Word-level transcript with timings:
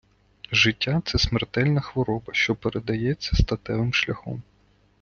життя-це 0.51 1.19
смертельна 1.19 1.81
хвороба, 1.81 2.33
що 2.33 2.55
передається 2.55 3.35
статевим 3.35 3.93
шляхом 3.93 4.43